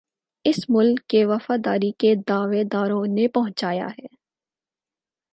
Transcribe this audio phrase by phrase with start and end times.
[0.45, 4.07] اس ملک کے وفاداری کے دعوے داروں نے پہنچایا ہے